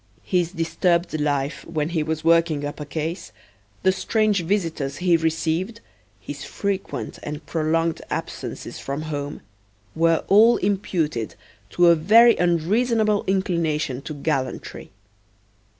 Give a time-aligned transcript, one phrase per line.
[0.23, 3.31] His disturbed life when he was working up a case,
[3.83, 5.79] the strange visitors he received,
[6.19, 9.41] his frequent and prolonged absences from home,
[9.95, 11.35] were all imputed
[11.69, 14.89] to a very unreasonable inclination to gallantry.